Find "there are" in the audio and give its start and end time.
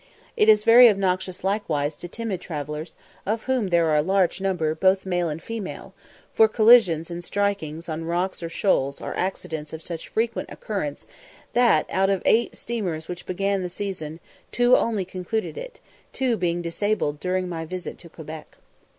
3.67-3.97